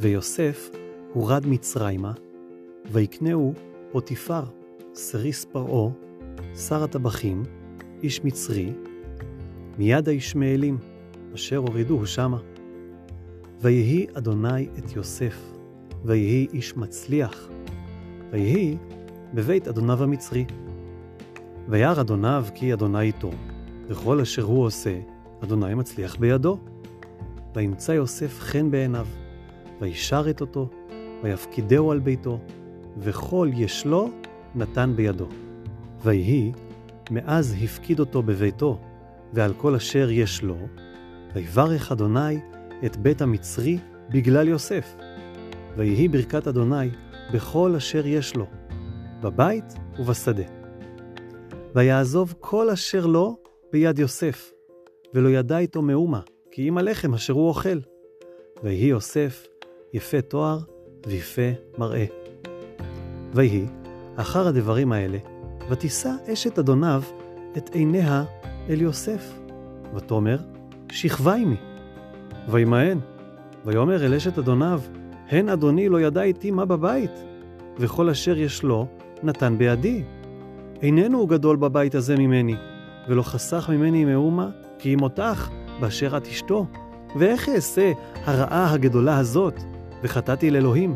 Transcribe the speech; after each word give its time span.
ויוסף 0.00 0.70
הורד 1.12 1.46
מצרימה, 1.46 2.12
ויקנהו 2.92 3.54
פוטיפר, 3.92 4.42
סריס 4.94 5.44
פרעה, 5.44 5.90
שר 6.54 6.84
הטבחים, 6.84 7.42
איש 8.02 8.24
מצרי, 8.24 8.72
מיד 9.78 10.08
הישמעאלים, 10.08 10.78
אשר 11.34 11.56
הורידוהו 11.56 12.06
שמה. 12.06 12.38
ויהי 13.60 14.06
אדוני 14.14 14.68
את 14.78 14.96
יוסף, 14.96 15.36
ויהי 16.04 16.46
איש 16.52 16.76
מצליח, 16.76 17.48
ויהי 18.30 18.76
בבית 19.34 19.68
אדוניו 19.68 20.02
המצרי. 20.02 20.44
וירא 21.68 22.00
אדוניו 22.00 22.44
כי 22.54 22.72
אדוני 22.72 23.00
איתו, 23.00 23.30
וכל 23.88 24.20
אשר 24.20 24.42
הוא 24.42 24.64
עושה, 24.64 25.00
אדוני 25.44 25.74
מצליח 25.74 26.16
בידו. 26.16 26.58
וימצא 27.54 27.92
יוסף 27.92 28.40
חן 28.40 28.70
בעיניו, 28.70 29.06
וישרת 29.80 30.40
אותו, 30.40 30.68
ויפקידהו 31.22 31.90
על 31.90 31.98
ביתו, 31.98 32.38
וכל 32.98 33.50
ישלו 33.54 34.10
נתן 34.54 34.92
בידו. 34.96 35.26
ויהי, 36.02 36.52
מאז 37.10 37.56
הפקיד 37.62 38.00
אותו 38.00 38.22
בביתו, 38.22 38.78
ועל 39.32 39.54
כל 39.54 39.74
אשר 39.74 40.10
יש 40.10 40.42
לו, 40.42 40.56
ויברך 41.34 41.92
אדוני 41.92 42.38
את 42.86 42.96
בית 42.96 43.22
המצרי 43.22 43.78
בגלל 44.10 44.48
יוסף. 44.48 44.96
ויהי 45.76 46.08
ברכת 46.08 46.46
אדוני 46.48 46.90
בכל 47.34 47.74
אשר 47.76 48.06
יש 48.06 48.36
לו, 48.36 48.46
בבית 49.20 49.74
ובשדה. 49.98 50.42
ויעזוב 51.74 52.34
כל 52.40 52.70
אשר 52.70 53.06
לו 53.06 53.36
ביד 53.72 53.98
יוסף, 53.98 54.52
ולא 55.14 55.28
ידע 55.28 55.58
איתו 55.58 55.82
מאומה, 55.82 56.20
כי 56.50 56.68
אם 56.68 56.78
הלחם 56.78 57.14
אשר 57.14 57.32
הוא 57.32 57.48
אוכל. 57.48 57.78
ויהי 58.62 58.86
יוסף 58.86 59.46
יפה 59.92 60.20
תואר 60.20 60.58
ויפה 61.06 61.50
מראה. 61.78 62.04
ויהי, 63.34 63.66
אחר 64.16 64.48
הדברים 64.48 64.92
האלה, 64.92 65.18
ותישא 65.70 66.10
אשת 66.32 66.58
אדוניו 66.58 67.02
את 67.56 67.74
עיניה 67.74 68.24
אל 68.68 68.80
יוסף, 68.80 69.32
ותאמר, 69.94 70.38
שכבה 70.92 71.34
עמי. 71.34 71.56
וימאן, 72.48 72.98
ויאמר 73.64 74.06
אל 74.06 74.14
אשת 74.14 74.38
אדוניו, 74.38 74.80
הן 75.28 75.48
אדוני 75.48 75.88
לא 75.88 76.00
ידע 76.00 76.22
איתי 76.22 76.50
מה 76.50 76.64
בבית, 76.64 77.24
וכל 77.78 78.10
אשר 78.10 78.38
יש 78.38 78.62
לו 78.62 78.86
נתן 79.22 79.58
בידי. 79.58 80.02
איננו 80.82 81.18
הוא 81.18 81.28
גדול 81.28 81.56
בבית 81.56 81.94
הזה 81.94 82.16
ממני, 82.16 82.54
ולא 83.08 83.22
חסך 83.22 83.70
ממני 83.72 84.04
מאומה, 84.04 84.48
כי 84.78 84.94
אם 84.94 85.02
אותך, 85.02 85.50
באשר 85.80 86.16
את 86.16 86.26
אשתו. 86.26 86.66
ואיך 87.16 87.48
אעשה 87.48 87.92
הרעה 88.24 88.72
הגדולה 88.72 89.18
הזאת, 89.18 89.54
וחטאתי 90.02 90.48
אל 90.48 90.56
אלוהים? 90.56 90.94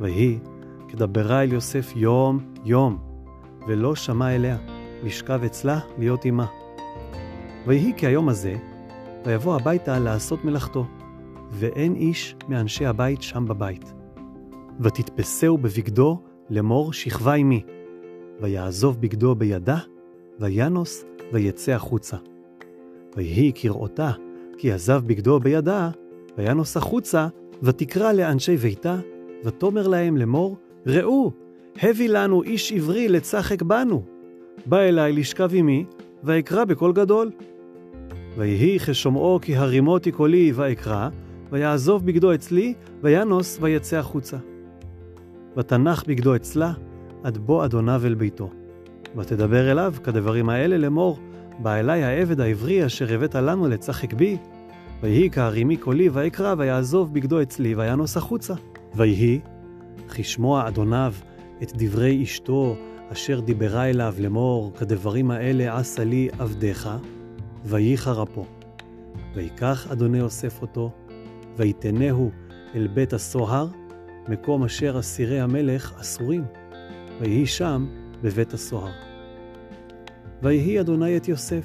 ויהי, 0.00 0.38
כדברה 0.88 1.42
אל 1.42 1.52
יוסף 1.52 1.92
יום 1.96 2.38
יום, 2.64 2.98
ולא 3.68 3.94
שמע 3.94 4.34
אליה, 4.34 4.56
לשכב 5.04 5.44
אצלה 5.44 5.80
להיות 5.98 6.24
עמה. 6.24 6.46
ויהי 7.66 7.92
כהיום 7.96 8.28
הזה, 8.28 8.56
ויבוא 9.24 9.54
הביתה 9.54 9.98
לעשות 9.98 10.44
מלאכתו, 10.44 10.86
ואין 11.50 11.94
איש 11.94 12.36
מאנשי 12.48 12.86
הבית 12.86 13.22
שם 13.22 13.44
בבית. 13.48 13.92
ותתפסהו 14.80 15.58
בבגדו 15.58 16.22
לאמור 16.50 16.92
שכבה 16.92 17.34
עמי, 17.34 17.62
ויעזוב 18.40 19.00
בגדו 19.00 19.34
בידה, 19.34 19.78
וינוס 20.40 21.04
ויצא 21.32 21.72
החוצה. 21.72 22.16
ויהי 23.16 23.52
כראותה, 23.54 24.10
כי 24.58 24.72
עזב 24.72 25.02
בגדו 25.06 25.40
בידה, 25.40 25.90
וינוס 26.38 26.76
החוצה, 26.76 27.28
ותקרא 27.62 28.12
לאנשי 28.12 28.56
ביתה, 28.56 28.96
ותאמר 29.44 29.88
להם 29.88 30.16
לאמור, 30.16 30.56
ראו, 30.86 31.32
הביא 31.82 32.08
לנו 32.08 32.42
איש 32.42 32.72
עברי 32.72 33.08
לצחק 33.08 33.62
בנו. 33.62 34.02
בא 34.66 34.78
אלי 34.78 35.12
לשכב 35.12 35.50
עמי, 35.54 35.84
ואקרא 36.24 36.64
בקול 36.64 36.92
גדול. 36.92 37.30
ויהי 38.36 38.78
כשומעו 38.78 39.38
כי 39.42 39.56
הרימותי 39.56 40.12
קולי 40.12 40.52
ואקרא, 40.54 41.08
ויעזוב 41.50 42.06
בגדו 42.06 42.34
אצלי, 42.34 42.74
וינוס 43.02 43.58
ויצא 43.60 43.96
החוצה. 43.96 44.36
ותנח 45.56 46.04
בגדו 46.06 46.36
אצלה, 46.36 46.72
עד 47.22 47.38
בוא 47.38 47.64
אדוניו 47.64 48.02
אל 48.06 48.14
ביתו. 48.14 48.50
ותדבר 49.16 49.70
אליו 49.70 49.94
כדברים 50.04 50.48
האלה 50.48 50.78
לאמור, 50.78 51.18
בא 51.58 51.74
אלי 51.74 52.02
העבד 52.02 52.40
העברי 52.40 52.86
אשר 52.86 53.14
הבאת 53.14 53.34
לנו 53.34 53.68
לצחק 53.68 54.12
בי, 54.12 54.36
ויהי 55.02 55.30
כהרימי 55.30 55.76
קולי 55.76 56.08
ואקרא, 56.08 56.54
ויעזוב 56.58 57.14
בגדו 57.14 57.42
אצלי, 57.42 57.74
וינוס 57.74 58.16
החוצה. 58.16 58.54
ויהי, 58.94 59.40
כשמוע 60.08 60.68
אדוניו 60.68 61.14
את 61.62 61.72
דברי 61.74 62.22
אשתו, 62.22 62.76
אשר 63.12 63.40
דיברה 63.40 63.90
אליו 63.90 64.14
לאמור, 64.18 64.72
כדברים 64.78 65.30
האלה 65.30 65.78
עשה 65.78 66.04
לי 66.04 66.28
עבדיך, 66.38 66.88
וייחר 67.64 68.22
אפו. 68.22 68.46
ויקח 69.34 69.86
אדוני 69.92 70.18
יוסף 70.18 70.62
אותו, 70.62 70.90
ויתנהו 71.56 72.30
אל 72.74 72.86
בית 72.86 73.12
הסוהר, 73.12 73.68
מקום 74.28 74.64
אשר 74.64 74.98
אסירי 74.98 75.40
המלך 75.40 76.00
אסורים, 76.00 76.44
ויהי 77.20 77.46
שם 77.46 77.86
בבית 78.22 78.52
הסוהר. 78.52 78.92
ויהי 80.42 80.80
אדוני 80.80 81.16
את 81.16 81.28
יוסף, 81.28 81.64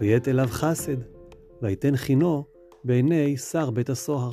ויית 0.00 0.28
אליו 0.28 0.48
חסד, 0.50 1.15
ויתן 1.62 1.96
חינו 1.96 2.44
בעיני 2.84 3.36
שר 3.36 3.70
בית 3.70 3.90
הסוהר. 3.90 4.32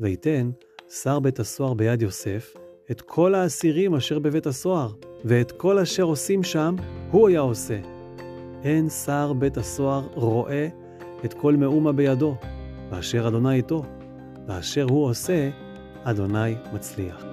ויתן 0.00 0.50
שר 0.88 1.20
בית 1.20 1.40
הסוהר 1.40 1.74
ביד 1.74 2.02
יוסף 2.02 2.54
את 2.90 3.00
כל 3.00 3.34
האסירים 3.34 3.94
אשר 3.94 4.18
בבית 4.18 4.46
הסוהר, 4.46 4.92
ואת 5.24 5.52
כל 5.52 5.78
אשר 5.78 6.02
עושים 6.02 6.42
שם, 6.42 6.76
הוא 7.10 7.28
היה 7.28 7.40
עושה. 7.40 7.78
אין 8.64 8.88
שר 8.88 9.32
בית 9.32 9.56
הסוהר 9.56 10.06
רואה 10.14 10.68
את 11.24 11.34
כל 11.34 11.56
מאומה 11.56 11.92
בידו, 11.92 12.34
באשר 12.90 13.28
אדוני 13.28 13.54
איתו, 13.54 13.82
באשר 14.46 14.86
הוא 14.90 15.04
עושה, 15.04 15.50
אדוני 16.04 16.54
מצליח. 16.72 17.24